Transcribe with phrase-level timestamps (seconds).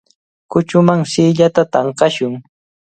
[0.51, 2.33] Kuchuman siillata tanqashun.